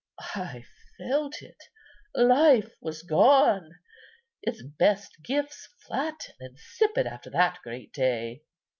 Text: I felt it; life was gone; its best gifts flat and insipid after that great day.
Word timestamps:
I 0.35 0.65
felt 0.97 1.43
it; 1.43 1.63
life 2.15 2.73
was 2.81 3.03
gone; 3.03 3.69
its 4.41 4.63
best 4.63 5.21
gifts 5.23 5.69
flat 5.85 6.19
and 6.39 6.53
insipid 6.57 7.05
after 7.05 7.29
that 7.29 7.59
great 7.63 7.93
day. 7.93 8.41